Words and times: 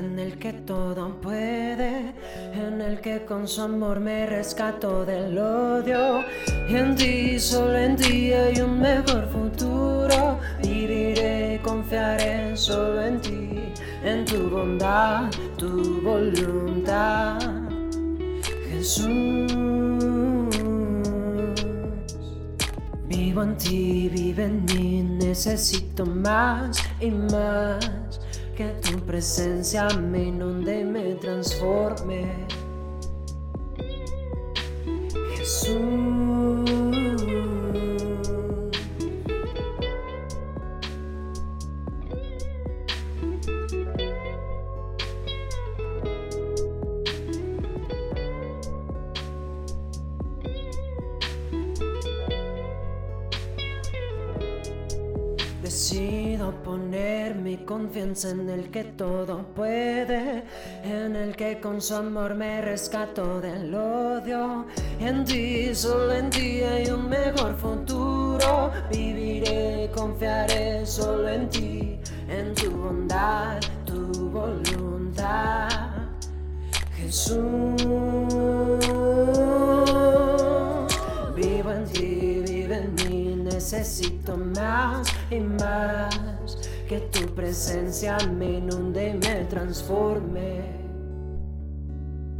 en 0.00 0.18
el 0.18 0.38
que 0.38 0.52
todo 0.52 1.20
puede, 1.20 2.14
en 2.54 2.80
el 2.80 3.00
que 3.00 3.24
con 3.26 3.46
su 3.46 3.60
amor 3.62 4.00
me 4.00 4.26
rescato 4.26 5.04
del 5.04 5.38
odio. 5.38 6.24
Y 6.68 6.74
en 6.74 6.96
ti, 6.96 7.38
solo 7.38 7.76
en 7.76 7.96
ti 7.96 8.32
hay 8.32 8.60
un 8.60 8.80
mejor 8.80 9.28
futuro. 9.28 10.38
Viviré, 10.62 11.60
confiaré 11.62 12.56
solo 12.56 13.04
en 13.04 13.20
ti, 13.20 13.50
en 14.02 14.24
tu 14.24 14.48
bondad, 14.48 15.30
tu 15.58 16.00
voluntad. 16.00 17.38
Jesús. 18.70 19.52
Vivo 23.06 23.42
en 23.42 23.56
ti, 23.58 24.08
vive 24.08 24.44
en 24.44 24.64
mí, 24.64 25.02
necesito 25.02 26.06
más 26.06 26.78
y 27.00 27.10
más 27.10 28.20
que 28.60 28.68
tu 28.82 28.98
presencia 29.06 29.88
me 29.88 30.24
inunde 30.24 30.80
y 30.80 30.84
me 30.84 31.14
transforme. 31.14 32.46
Jesús. 35.34 36.29
Mi 57.10 57.56
confianza 57.58 58.30
en 58.30 58.48
el 58.48 58.70
que 58.70 58.84
todo 58.84 59.44
puede, 59.54 60.44
en 60.84 61.16
el 61.16 61.34
que 61.34 61.60
con 61.60 61.80
su 61.80 61.94
amor 61.94 62.34
me 62.34 62.60
rescato 62.60 63.40
del 63.40 63.74
odio. 63.74 64.66
En 65.00 65.24
ti, 65.24 65.74
solo 65.74 66.12
en 66.12 66.30
ti 66.30 66.62
hay 66.62 66.88
un 66.90 67.08
mejor 67.08 67.56
futuro. 67.56 68.70
Viviré, 68.90 69.90
confiaré 69.94 70.86
solo 70.86 71.28
en 71.28 71.48
ti, 71.48 71.98
en 72.28 72.54
tu 72.54 72.70
bondad, 72.70 73.60
tu 73.84 74.30
voluntad. 74.30 75.68
Jesús. 76.96 77.40
Vivo 81.34 81.70
en 81.72 81.84
ti, 81.92 82.42
vive 82.46 82.76
en 82.76 82.94
mí, 82.94 83.34
necesito 83.42 84.36
más 84.36 85.08
y 85.30 85.40
más 85.40 86.39
que 86.90 86.98
tu 86.98 87.24
presencia 87.36 88.18
me 88.36 88.54
inunde 88.54 89.10
y 89.10 89.12
me 89.12 89.44
transforme. 89.44 90.60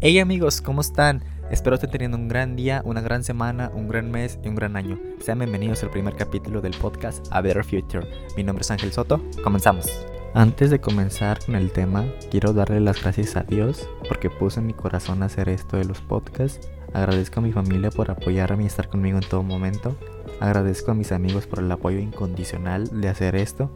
Hey 0.00 0.18
amigos, 0.18 0.60
¿cómo 0.60 0.80
están? 0.80 1.22
Espero 1.52 1.76
estén 1.76 1.92
teniendo 1.92 2.16
un 2.16 2.26
gran 2.26 2.56
día, 2.56 2.82
una 2.84 3.00
gran 3.00 3.22
semana, 3.22 3.70
un 3.72 3.86
gran 3.86 4.10
mes 4.10 4.40
y 4.42 4.48
un 4.48 4.56
gran 4.56 4.74
año. 4.74 4.98
Sean 5.20 5.38
bienvenidos 5.38 5.84
al 5.84 5.90
primer 5.90 6.16
capítulo 6.16 6.60
del 6.60 6.74
podcast 6.74 7.24
A 7.30 7.40
Better 7.42 7.62
Future. 7.62 8.08
Mi 8.36 8.42
nombre 8.42 8.62
es 8.62 8.72
Ángel 8.72 8.90
Soto, 8.90 9.22
comenzamos. 9.44 9.86
Antes 10.34 10.70
de 10.70 10.80
comenzar 10.80 11.38
con 11.46 11.54
el 11.54 11.70
tema, 11.70 12.04
quiero 12.28 12.52
darle 12.52 12.80
las 12.80 13.00
gracias 13.00 13.36
a 13.36 13.44
Dios 13.44 13.88
porque 14.08 14.30
puso 14.30 14.58
en 14.58 14.66
mi 14.66 14.74
corazón 14.74 15.22
hacer 15.22 15.48
esto 15.48 15.76
de 15.76 15.84
los 15.84 16.00
podcasts. 16.00 16.68
Agradezco 16.92 17.38
a 17.38 17.44
mi 17.44 17.52
familia 17.52 17.92
por 17.92 18.10
apoyarme 18.10 18.64
y 18.64 18.66
estar 18.66 18.88
conmigo 18.88 19.18
en 19.18 19.28
todo 19.28 19.44
momento. 19.44 19.94
Agradezco 20.40 20.90
a 20.90 20.94
mis 20.94 21.12
amigos 21.12 21.46
por 21.46 21.60
el 21.60 21.70
apoyo 21.70 22.00
incondicional 22.00 23.00
de 23.00 23.08
hacer 23.08 23.36
esto. 23.36 23.70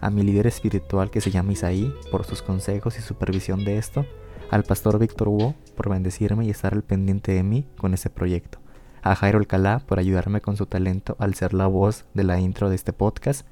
A 0.00 0.10
mi 0.10 0.22
líder 0.22 0.46
espiritual 0.46 1.10
que 1.10 1.20
se 1.20 1.30
llama 1.30 1.52
Isaí 1.52 1.92
por 2.10 2.24
sus 2.24 2.42
consejos 2.42 2.98
y 2.98 3.02
supervisión 3.02 3.64
de 3.64 3.78
esto. 3.78 4.06
Al 4.50 4.62
pastor 4.62 4.98
Víctor 4.98 5.28
Hugo 5.28 5.54
por 5.76 5.90
bendecirme 5.90 6.46
y 6.46 6.50
estar 6.50 6.72
al 6.72 6.82
pendiente 6.82 7.32
de 7.32 7.42
mí 7.42 7.66
con 7.76 7.94
este 7.94 8.08
proyecto. 8.08 8.58
A 9.02 9.14
Jairo 9.14 9.38
Alcalá 9.38 9.80
por 9.80 9.98
ayudarme 9.98 10.40
con 10.40 10.56
su 10.56 10.66
talento 10.66 11.16
al 11.18 11.34
ser 11.34 11.52
la 11.52 11.66
voz 11.66 12.04
de 12.14 12.24
la 12.24 12.38
intro 12.38 12.68
de 12.68 12.76
este 12.76 12.92
podcast. 12.92 13.46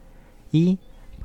Y 0.53 0.79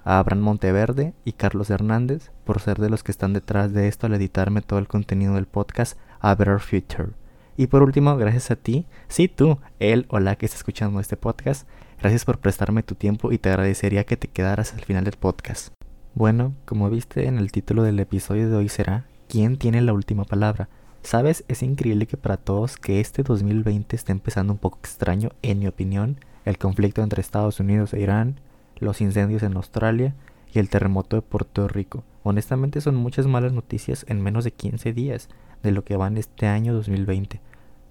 a 0.04 0.18
Abraham 0.18 0.42
Monteverde 0.42 1.14
y 1.24 1.34
Carlos 1.34 1.70
Hernández 1.70 2.32
por 2.44 2.60
ser 2.60 2.80
de 2.80 2.90
los 2.90 3.04
que 3.04 3.12
están 3.12 3.34
detrás 3.34 3.74
de 3.74 3.88
esto 3.88 4.08
al 4.08 4.16
editarme 4.16 4.62
todo 4.62 4.80
el 4.80 4.88
contenido 4.88 5.36
del 5.36 5.46
podcast 5.46 6.00
A 6.20 6.34
Better 6.34 6.60
Future. 6.60 7.10
Y 7.58 7.68
por 7.68 7.84
último, 7.84 8.18
gracias 8.18 8.50
a 8.50 8.56
ti, 8.56 8.88
sí 9.08 9.28
tú, 9.28 9.60
él 9.80 10.08
o 10.10 10.20
la 10.20 10.36
que 10.36 10.46
está 10.46 10.58
escuchando 10.58 11.00
este 11.00 11.18
podcast, 11.18 11.68
gracias 12.02 12.26
por 12.26 12.40
prestarme 12.40 12.84
tu 12.84 12.96
tiempo 12.96 13.32
y 13.32 13.38
te 13.38 13.50
agradecería 13.50 14.06
que 14.06 14.18
te 14.18 14.28
quedaras 14.28 14.74
al 14.74 14.82
final 14.82 15.04
del 15.04 15.18
podcast. 15.18 15.70
Bueno, 16.16 16.54
como 16.66 16.90
viste 16.90 17.28
en 17.28 17.38
el 17.38 17.52
título 17.52 17.84
del 17.84 18.00
episodio 18.00 18.50
de 18.50 18.56
hoy 18.56 18.70
será 18.70 19.06
¿Quién 19.30 19.58
tiene 19.58 19.82
la 19.82 19.94
última 19.94 20.26
palabra? 20.26 20.68
Sabes, 21.04 21.46
es 21.48 21.64
increíble 21.64 22.08
que 22.08 22.18
para 22.18 22.38
todos 22.38 22.78
que 22.78 23.00
este 23.00 23.24
2020 23.24 23.96
esté 23.96 24.12
empezando 24.12 24.52
un 24.52 24.60
poco 24.60 24.80
extraño, 24.80 25.30
en 25.42 25.60
mi 25.60 25.68
opinión, 25.68 26.18
el 26.44 26.58
conflicto 26.58 27.02
entre 27.02 27.22
Estados 27.22 27.60
Unidos 27.60 27.94
e 27.94 28.02
Irán, 28.02 28.40
los 28.78 29.00
incendios 29.00 29.44
en 29.44 29.56
Australia 29.56 30.16
y 30.54 30.60
el 30.60 30.70
terremoto 30.70 31.16
de 31.16 31.22
Puerto 31.22 31.68
Rico. 31.68 32.04
Honestamente 32.24 32.82
son 32.82 32.96
muchas 32.96 33.28
malas 33.28 33.54
noticias 33.54 34.06
en 34.10 34.22
menos 34.22 34.44
de 34.44 34.52
15 34.52 34.92
días 34.92 35.30
de 35.64 35.72
lo 35.72 35.84
que 35.84 35.98
va 35.98 36.08
en 36.08 36.18
este 36.18 36.48
año 36.48 36.74
2020. 36.74 37.40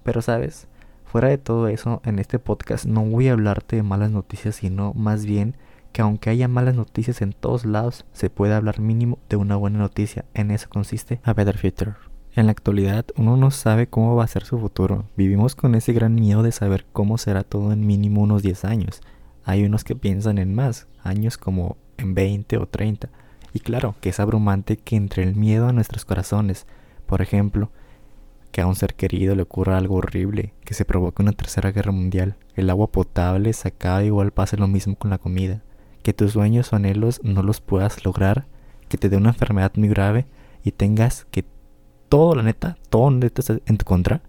Pero 0.02 0.20
sabes, 0.20 0.66
fuera 1.10 1.26
de 1.26 1.38
todo 1.38 1.66
eso, 1.66 2.00
en 2.04 2.20
este 2.20 2.38
podcast 2.38 2.84
no 2.84 3.02
voy 3.02 3.26
a 3.26 3.32
hablarte 3.32 3.74
de 3.74 3.82
malas 3.82 4.12
noticias, 4.12 4.54
sino 4.54 4.94
más 4.94 5.26
bien 5.26 5.56
que 5.92 6.02
aunque 6.02 6.30
haya 6.30 6.46
malas 6.46 6.76
noticias 6.76 7.20
en 7.20 7.32
todos 7.32 7.64
lados, 7.64 8.06
se 8.12 8.30
puede 8.30 8.54
hablar 8.54 8.78
mínimo 8.78 9.18
de 9.28 9.34
una 9.34 9.56
buena 9.56 9.80
noticia. 9.80 10.24
En 10.34 10.52
eso 10.52 10.68
consiste 10.68 11.20
A 11.24 11.32
Better 11.32 11.58
Future. 11.58 11.94
En 12.36 12.46
la 12.46 12.52
actualidad 12.52 13.06
uno 13.16 13.36
no 13.36 13.50
sabe 13.50 13.88
cómo 13.88 14.14
va 14.14 14.22
a 14.22 14.28
ser 14.28 14.44
su 14.44 14.60
futuro. 14.60 15.04
Vivimos 15.16 15.56
con 15.56 15.74
ese 15.74 15.92
gran 15.92 16.14
miedo 16.14 16.44
de 16.44 16.52
saber 16.52 16.86
cómo 16.92 17.18
será 17.18 17.42
todo 17.42 17.72
en 17.72 17.84
mínimo 17.84 18.22
unos 18.22 18.44
10 18.44 18.64
años. 18.64 19.00
Hay 19.42 19.64
unos 19.64 19.82
que 19.82 19.96
piensan 19.96 20.38
en 20.38 20.54
más, 20.54 20.86
años 21.02 21.38
como 21.38 21.76
en 21.98 22.14
20 22.14 22.56
o 22.58 22.66
30. 22.66 23.08
Y 23.52 23.58
claro, 23.58 23.96
que 24.00 24.10
es 24.10 24.20
abrumante 24.20 24.76
que 24.76 24.94
entre 24.94 25.24
el 25.24 25.34
miedo 25.34 25.66
a 25.66 25.72
nuestros 25.72 26.04
corazones, 26.04 26.68
por 27.06 27.20
ejemplo, 27.20 27.72
que 28.52 28.60
a 28.60 28.66
un 28.66 28.76
ser 28.76 28.94
querido 28.94 29.34
le 29.34 29.42
ocurra 29.42 29.78
algo 29.78 29.96
horrible, 29.96 30.54
que 30.64 30.74
se 30.74 30.84
provoque 30.84 31.22
una 31.22 31.32
tercera 31.32 31.72
guerra 31.72 31.92
mundial, 31.92 32.36
el 32.54 32.70
agua 32.70 32.88
potable 32.88 33.52
se 33.52 33.68
acaba 33.68 34.04
igual 34.04 34.32
pase 34.32 34.56
lo 34.56 34.68
mismo 34.68 34.96
con 34.96 35.10
la 35.10 35.18
comida, 35.18 35.62
que 36.02 36.12
tus 36.12 36.32
sueños 36.32 36.72
o 36.72 36.76
anhelos 36.76 37.20
no 37.22 37.42
los 37.42 37.60
puedas 37.60 38.04
lograr, 38.04 38.46
que 38.88 38.98
te 38.98 39.08
dé 39.08 39.16
una 39.16 39.30
enfermedad 39.30 39.72
muy 39.76 39.88
grave 39.88 40.26
y 40.64 40.72
tengas 40.72 41.26
que 41.30 41.44
todo, 42.08 42.34
la 42.34 42.42
neta, 42.42 42.76
todo 42.88 43.10
neta 43.10 43.42
en 43.66 43.78
tu 43.78 43.84
contra. 43.84 44.22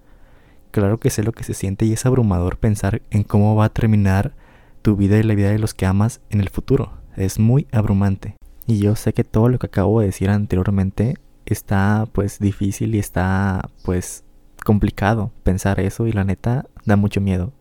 Claro 0.70 1.00
que 1.00 1.10
sé 1.10 1.24
lo 1.24 1.34
que 1.34 1.44
se 1.44 1.54
siente 1.54 1.86
y 1.86 1.94
es 1.94 2.06
abrumador 2.06 2.58
pensar 2.58 3.02
en 3.10 3.24
cómo 3.24 3.56
va 3.56 3.66
a 3.66 3.74
terminar 3.74 4.34
tu 4.82 4.96
vida 4.96 5.18
y 5.18 5.24
la 5.24 5.36
vida 5.36 5.50
de 5.50 5.60
los 5.60 5.74
que 5.74 5.86
amas 5.86 6.22
en 6.30 6.40
el 6.42 6.50
futuro. 6.50 6.94
Es 7.18 7.40
muy 7.40 7.68
abrumante. 7.72 8.36
Y 8.68 8.80
yo 8.80 8.96
sé 8.96 9.14
que 9.14 9.24
todo 9.24 9.50
lo 9.50 9.60
que 9.60 9.68
acabo 9.68 10.00
de 10.00 10.06
decir 10.08 10.30
anteriormente 10.30 11.18
está 11.54 12.08
pues 12.12 12.40
difícil 12.40 12.96
y 12.96 13.00
está 13.00 13.70
pues 13.84 14.24
complicado 14.64 15.32
pensar 15.44 15.80
eso 15.80 16.08
y 16.08 16.12
la 16.12 16.24
neta 16.24 16.66
da 16.86 16.96
mucho 16.96 17.22
miedo. 17.22 17.54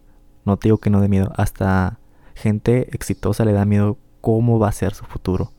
No 0.44 0.56
te 0.56 0.68
digo 0.68 0.78
que 0.78 0.90
no 0.90 1.00
dé 1.00 1.08
miedo, 1.08 1.32
hasta 1.36 1.98
gente 2.34 2.94
exitosa 2.94 3.44
le 3.44 3.52
da 3.52 3.64
miedo 3.64 3.98
cómo 4.20 4.58
va 4.58 4.68
a 4.68 4.72
ser 4.72 4.94
su 4.94 5.04
futuro. 5.04 5.52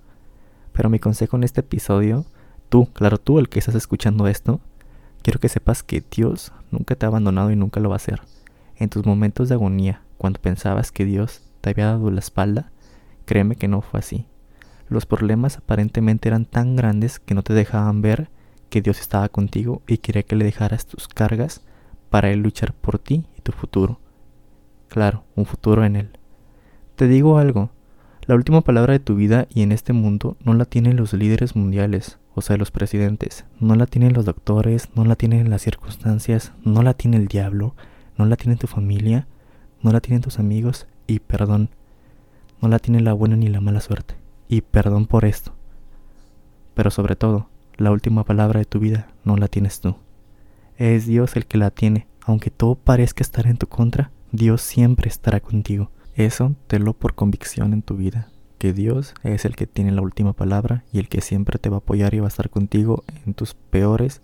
Pero 0.74 0.89
mi 0.89 1.00
consejo 1.00 1.38
en 1.38 1.44
este 1.44 1.62
episodio, 1.62 2.25
tú, 2.69 2.88
claro 2.94 3.18
tú 3.18 3.39
el 3.39 3.50
que 3.50 3.60
estás 3.60 3.75
escuchando 3.75 4.28
esto, 4.28 4.60
quiero 5.22 5.39
que 5.39 5.50
sepas 5.50 5.84
que 5.84 6.04
Dios 6.10 6.51
nunca 6.72 6.95
te 6.95 7.06
ha 7.06 7.10
abandonado 7.10 7.51
y 7.51 7.56
nunca 7.56 7.80
lo 7.80 7.89
va 7.89 7.95
a 7.95 7.98
hacer. 7.98 8.22
En 8.75 8.89
tus 8.89 9.06
momentos 9.06 9.50
de 9.50 9.56
agonía, 9.56 10.01
cuando 10.18 10.42
pensabas 10.42 10.92
que 10.92 11.06
Dios 11.06 11.42
te 11.62 11.69
había 11.69 11.86
dado 11.86 12.10
la 12.10 12.19
espalda, 12.19 12.72
créeme 13.25 13.56
que 13.56 13.68
no 13.68 13.81
fue 13.81 14.00
así. 14.00 14.25
Los 14.91 15.05
problemas 15.05 15.55
aparentemente 15.55 16.27
eran 16.27 16.43
tan 16.43 16.75
grandes 16.75 17.17
que 17.17 17.33
no 17.33 17.43
te 17.43 17.53
dejaban 17.53 18.01
ver 18.01 18.29
que 18.69 18.81
Dios 18.81 18.99
estaba 18.99 19.29
contigo 19.29 19.81
y 19.88 19.99
quería 19.99 20.23
que 20.23 20.35
le 20.35 20.43
dejaras 20.43 20.85
tus 20.85 21.07
cargas 21.07 21.61
para 22.09 22.29
Él 22.29 22.41
luchar 22.41 22.73
por 22.73 22.99
ti 22.99 23.23
y 23.38 23.41
tu 23.41 23.53
futuro. 23.53 24.01
Claro, 24.89 25.23
un 25.38 25.45
futuro 25.45 25.85
en 25.85 25.95
Él. 25.95 26.09
Te 26.97 27.07
digo 27.07 27.38
algo, 27.38 27.69
la 28.27 28.35
última 28.35 28.59
palabra 28.59 28.91
de 28.91 28.99
tu 28.99 29.15
vida 29.15 29.47
y 29.49 29.61
en 29.61 29.71
este 29.71 29.93
mundo 29.93 30.35
no 30.43 30.53
la 30.55 30.65
tienen 30.65 30.97
los 30.97 31.13
líderes 31.13 31.55
mundiales, 31.55 32.19
o 32.35 32.41
sea, 32.41 32.57
los 32.57 32.71
presidentes, 32.71 33.45
no 33.61 33.75
la 33.75 33.85
tienen 33.85 34.11
los 34.11 34.25
doctores, 34.25 34.89
no 34.93 35.05
la 35.05 35.15
tienen 35.15 35.49
las 35.49 35.61
circunstancias, 35.61 36.51
no 36.65 36.83
la 36.83 36.95
tiene 36.95 37.15
el 37.15 37.29
diablo, 37.29 37.75
no 38.17 38.25
la 38.25 38.35
tiene 38.35 38.57
tu 38.57 38.67
familia, 38.67 39.25
no 39.81 39.93
la 39.93 40.01
tienen 40.01 40.21
tus 40.21 40.38
amigos 40.38 40.85
y 41.07 41.19
perdón, 41.19 41.69
no 42.61 42.67
la 42.67 42.79
tiene 42.79 42.99
la 42.99 43.13
buena 43.13 43.38
ni 43.38 43.47
la 43.47 43.61
mala 43.61 43.79
suerte. 43.79 44.20
Y 44.51 44.59
perdón 44.59 45.07
por 45.07 45.24
esto. 45.24 45.53
Pero 46.74 46.92
sobre 46.92 47.15
todo, 47.15 47.48
la 47.77 47.89
última 47.89 48.25
palabra 48.25 48.59
de 48.59 48.65
tu 48.65 48.80
vida 48.80 49.07
no 49.24 49.38
la 49.38 49.48
tienes 49.48 49.80
tú. 49.80 49.95
Es 50.75 51.06
Dios 51.06 51.38
el 51.38 51.45
que 51.45 51.57
la 51.57 51.71
tiene. 51.71 52.09
Aunque 52.25 52.51
todo 52.51 52.75
parezca 52.75 53.24
estar 53.24 53.48
en 53.48 53.56
tu 53.56 53.68
contra, 53.68 54.12
Dios 54.33 54.62
siempre 54.62 55.07
estará 55.07 55.39
contigo. 55.39 55.89
Eso 56.15 56.53
te 56.68 56.80
lo 56.80 56.92
por 56.92 57.15
convicción 57.15 57.71
en 57.71 57.81
tu 57.81 57.95
vida. 57.95 58.27
que 58.57 58.74
Dios 58.74 59.15
es 59.24 59.45
el 59.45 59.56
que 59.56 59.68
tiene 59.68 59.92
la 59.92 60.01
última 60.01 60.33
palabra 60.33 60.83
y 60.92 61.00
el 61.00 61.07
que 61.07 61.21
siempre 61.21 61.57
te 61.57 61.69
va 61.69 61.77
a 61.77 61.80
apoyar 61.80 62.13
y 62.13 62.19
va 62.19 62.25
a 62.25 62.27
estar 62.27 62.50
contigo 62.50 63.03
en 63.25 63.33
tus 63.33 63.53
peores 63.56 64.21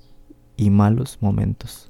y 0.57 0.69
malos 0.69 1.17
momentos. 1.21 1.89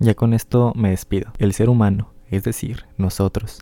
Ya 0.00 0.14
con 0.14 0.32
esto 0.32 0.72
me 0.74 0.90
despido. 0.90 1.30
El 1.38 1.52
ser 1.52 1.68
humano, 1.68 2.12
es 2.28 2.42
decir, 2.42 2.86
nosotros, 2.96 3.60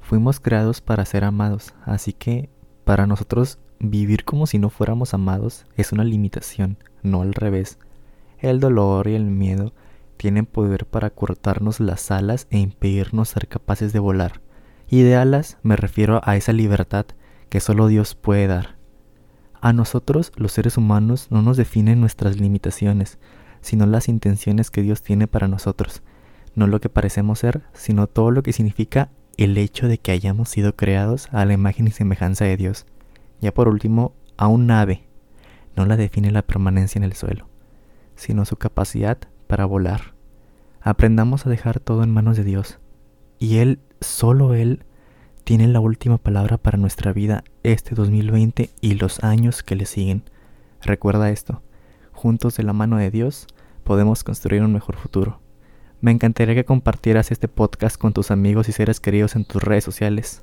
fuimos 0.00 0.38
creados 0.38 0.80
para 0.82 1.06
ser 1.06 1.24
amados, 1.24 1.72
así 1.86 2.12
que 2.12 2.50
para 2.84 3.06
nosotros 3.06 3.58
vivir 3.78 4.24
como 4.24 4.46
si 4.46 4.58
no 4.58 4.70
fuéramos 4.70 5.14
amados 5.14 5.66
es 5.76 5.92
una 5.92 6.04
limitación, 6.04 6.78
no 7.02 7.22
al 7.22 7.34
revés. 7.34 7.78
El 8.38 8.60
dolor 8.60 9.08
y 9.08 9.14
el 9.14 9.24
miedo 9.24 9.72
tienen 10.16 10.46
poder 10.46 10.86
para 10.86 11.10
cortarnos 11.10 11.80
las 11.80 12.10
alas 12.10 12.46
e 12.50 12.58
impedirnos 12.58 13.30
ser 13.30 13.48
capaces 13.48 13.92
de 13.92 13.98
volar. 13.98 14.40
Y 14.88 15.02
de 15.02 15.16
alas 15.16 15.58
me 15.62 15.76
refiero 15.76 16.20
a 16.24 16.36
esa 16.36 16.52
libertad 16.52 17.06
que 17.48 17.60
solo 17.60 17.86
Dios 17.86 18.14
puede 18.14 18.46
dar. 18.46 18.76
A 19.60 19.72
nosotros, 19.72 20.32
los 20.36 20.52
seres 20.52 20.76
humanos, 20.76 21.28
no 21.30 21.42
nos 21.42 21.56
definen 21.56 22.00
nuestras 22.00 22.40
limitaciones, 22.40 23.18
sino 23.60 23.86
las 23.86 24.08
intenciones 24.08 24.70
que 24.70 24.82
Dios 24.82 25.02
tiene 25.02 25.28
para 25.28 25.48
nosotros, 25.48 26.02
no 26.54 26.66
lo 26.66 26.80
que 26.80 26.88
parecemos 26.88 27.38
ser, 27.38 27.62
sino 27.72 28.06
todo 28.06 28.30
lo 28.30 28.42
que 28.42 28.52
significa 28.52 29.10
el 29.36 29.56
hecho 29.58 29.88
de 29.88 29.98
que 29.98 30.12
hayamos 30.12 30.48
sido 30.48 30.76
creados 30.76 31.28
a 31.32 31.44
la 31.44 31.52
imagen 31.52 31.86
y 31.86 31.90
semejanza 31.90 32.44
de 32.44 32.56
Dios. 32.56 32.86
Ya 33.40 33.52
por 33.52 33.68
último, 33.68 34.14
a 34.36 34.48
un 34.48 34.70
ave 34.70 35.04
no 35.76 35.86
la 35.86 35.96
define 35.96 36.30
la 36.30 36.42
permanencia 36.42 36.98
en 36.98 37.04
el 37.04 37.14
suelo, 37.14 37.48
sino 38.14 38.44
su 38.44 38.56
capacidad 38.56 39.18
para 39.46 39.64
volar. 39.64 40.14
Aprendamos 40.80 41.46
a 41.46 41.50
dejar 41.50 41.80
todo 41.80 42.02
en 42.02 42.10
manos 42.10 42.36
de 42.36 42.44
Dios, 42.44 42.78
y 43.38 43.58
Él, 43.58 43.80
solo 44.00 44.54
Él, 44.54 44.84
tiene 45.44 45.66
la 45.66 45.80
última 45.80 46.18
palabra 46.18 46.58
para 46.58 46.78
nuestra 46.78 47.12
vida 47.12 47.42
este 47.62 47.94
2020 47.94 48.70
y 48.80 48.94
los 48.94 49.24
años 49.24 49.62
que 49.62 49.74
le 49.74 49.86
siguen. 49.86 50.22
Recuerda 50.80 51.30
esto, 51.30 51.62
juntos 52.12 52.56
de 52.56 52.62
la 52.62 52.72
mano 52.72 52.96
de 52.96 53.10
Dios 53.10 53.46
podemos 53.82 54.22
construir 54.22 54.62
un 54.62 54.72
mejor 54.72 54.96
futuro. 54.96 55.40
Me 56.02 56.10
encantaría 56.10 56.56
que 56.56 56.64
compartieras 56.64 57.30
este 57.30 57.46
podcast 57.46 57.96
con 57.96 58.12
tus 58.12 58.32
amigos 58.32 58.68
y 58.68 58.72
seres 58.72 58.98
queridos 58.98 59.36
en 59.36 59.44
tus 59.44 59.62
redes 59.62 59.84
sociales. 59.84 60.42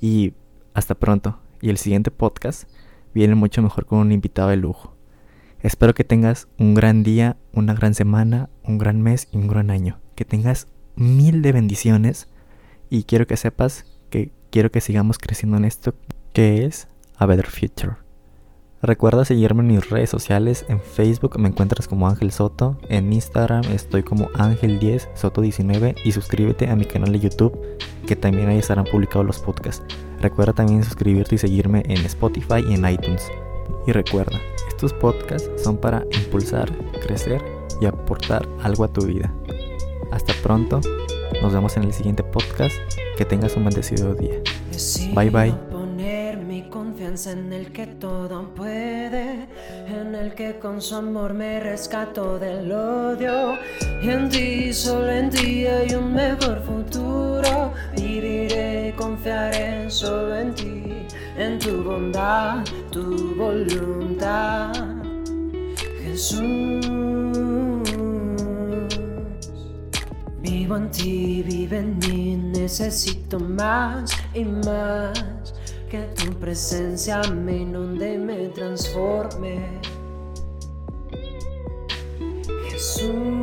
Y 0.00 0.34
hasta 0.74 0.96
pronto. 0.96 1.38
Y 1.60 1.70
el 1.70 1.78
siguiente 1.78 2.10
podcast 2.10 2.68
viene 3.14 3.36
mucho 3.36 3.62
mejor 3.62 3.86
con 3.86 4.00
un 4.00 4.10
invitado 4.10 4.48
de 4.48 4.56
lujo. 4.56 4.96
Espero 5.60 5.94
que 5.94 6.02
tengas 6.02 6.48
un 6.58 6.74
gran 6.74 7.04
día, 7.04 7.36
una 7.52 7.74
gran 7.74 7.94
semana, 7.94 8.50
un 8.64 8.78
gran 8.78 9.00
mes 9.00 9.28
y 9.30 9.36
un 9.36 9.46
gran 9.46 9.70
año. 9.70 10.00
Que 10.16 10.24
tengas 10.24 10.66
mil 10.96 11.42
de 11.42 11.52
bendiciones. 11.52 12.28
Y 12.90 13.04
quiero 13.04 13.28
que 13.28 13.36
sepas 13.36 13.84
que 14.10 14.32
quiero 14.50 14.72
que 14.72 14.80
sigamos 14.80 15.18
creciendo 15.18 15.58
en 15.58 15.64
esto 15.64 15.94
que 16.32 16.64
es 16.64 16.88
A 17.18 17.26
Better 17.26 17.46
Future. 17.46 18.07
Recuerda 18.80 19.24
seguirme 19.24 19.62
en 19.62 19.68
mis 19.68 19.90
redes 19.90 20.08
sociales. 20.08 20.64
En 20.68 20.80
Facebook 20.80 21.38
me 21.38 21.48
encuentras 21.48 21.88
como 21.88 22.08
Ángel 22.08 22.30
Soto. 22.30 22.78
En 22.88 23.12
Instagram 23.12 23.64
estoy 23.72 24.04
como 24.04 24.28
Ángel10 24.30 25.08
Soto19. 25.14 25.96
Y 26.04 26.12
suscríbete 26.12 26.68
a 26.68 26.76
mi 26.76 26.84
canal 26.84 27.12
de 27.12 27.18
YouTube, 27.18 27.58
que 28.06 28.14
también 28.14 28.48
ahí 28.48 28.58
estarán 28.58 28.84
publicados 28.84 29.26
los 29.26 29.40
podcasts. 29.40 29.84
Recuerda 30.20 30.52
también 30.52 30.84
suscribirte 30.84 31.34
y 31.34 31.38
seguirme 31.38 31.82
en 31.86 32.04
Spotify 32.04 32.64
y 32.68 32.74
en 32.74 32.88
iTunes. 32.88 33.28
Y 33.86 33.92
recuerda, 33.92 34.38
estos 34.68 34.92
podcasts 34.92 35.50
son 35.62 35.76
para 35.76 36.04
impulsar, 36.12 36.70
crecer 37.02 37.42
y 37.80 37.86
aportar 37.86 38.48
algo 38.62 38.84
a 38.84 38.92
tu 38.92 39.06
vida. 39.06 39.32
Hasta 40.12 40.32
pronto. 40.42 40.80
Nos 41.42 41.52
vemos 41.52 41.76
en 41.76 41.84
el 41.84 41.92
siguiente 41.92 42.22
podcast. 42.22 42.76
Que 43.16 43.24
tengas 43.24 43.56
un 43.56 43.64
bendecido 43.64 44.14
día. 44.14 44.40
Bye 45.16 45.30
bye 45.30 45.67
en 47.26 47.52
el 47.52 47.72
que 47.72 47.86
todo 47.86 48.54
puede, 48.54 49.48
en 49.88 50.14
el 50.14 50.34
que 50.34 50.58
con 50.60 50.80
su 50.80 50.94
amor 50.94 51.34
me 51.34 51.58
rescato 51.58 52.38
del 52.38 52.70
odio. 52.70 53.58
Y 54.00 54.08
en 54.08 54.28
ti, 54.28 54.72
solo 54.72 55.10
en 55.10 55.28
ti 55.28 55.66
hay 55.66 55.94
un 55.94 56.14
mejor 56.14 56.62
futuro. 56.62 57.72
Viviré, 57.96 58.94
confiaré 58.96 59.90
solo 59.90 60.36
en 60.36 60.54
ti, 60.54 60.84
en 61.36 61.58
tu 61.58 61.82
bondad, 61.82 62.64
tu 62.92 63.34
voluntad. 63.34 64.72
Jesús, 66.04 66.86
vivo 70.40 70.76
en 70.76 70.90
ti, 70.92 71.42
vive 71.42 71.78
en 71.78 71.98
mí, 71.98 72.36
necesito 72.36 73.40
más 73.40 74.12
y 74.34 74.44
más 74.44 75.37
que 75.88 76.00
tu 76.14 76.32
presencia 76.34 77.22
me 77.22 77.58
inunde 77.58 78.14
y 78.14 78.18
me 78.18 78.48
transforme. 78.48 79.80
Jesús. 82.70 83.38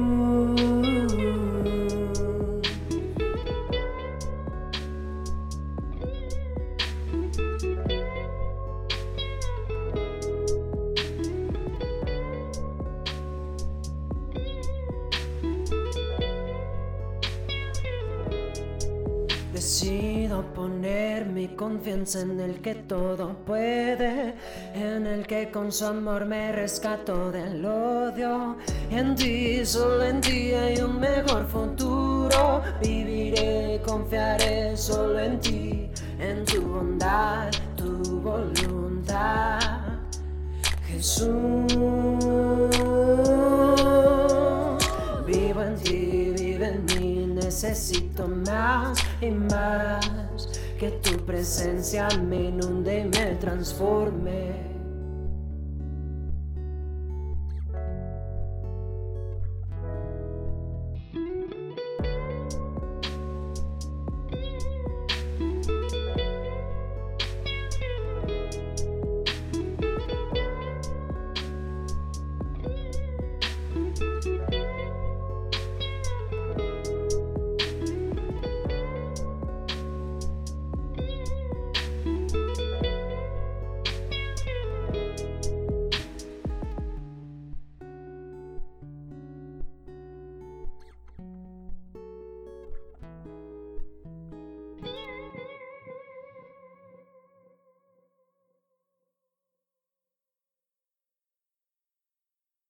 Decido 19.51 20.44
poner 20.53 21.04
mi 21.23 21.47
confianza 21.47 22.21
en 22.21 22.41
el 22.41 22.62
que 22.62 22.75
todo 22.75 23.38
puede, 23.45 24.35
en 24.74 25.07
el 25.07 25.25
que 25.25 25.50
con 25.50 25.72
su 25.72 25.86
amor 25.86 26.25
me 26.25 26.51
rescato 26.51 27.31
del 27.31 27.65
odio. 27.65 28.57
En 28.91 29.15
ti, 29.15 29.65
solo 29.65 30.03
en 30.03 30.19
ti 30.19 30.53
hay 30.53 30.81
un 30.81 31.00
mejor 31.00 31.48
futuro. 31.48 32.62
Viviré, 32.81 33.81
confiaré 33.86 34.75
solo 34.75 35.19
en 35.19 35.39
ti, 35.39 35.89
en 36.19 36.43
tu 36.43 36.62
bondad, 36.62 37.50
tu 37.77 38.19
voluntad. 38.19 39.60
Jesús, 40.88 41.74
necesito 47.55 48.27
más 48.27 49.00
y 49.21 49.29
más. 49.29 50.50
Que 50.77 50.91
tu 50.91 51.25
presencia 51.25 52.09
me 52.27 52.50
inunde 52.50 53.00
y 53.00 53.05
me 53.05 53.35
transforme. 53.35 54.75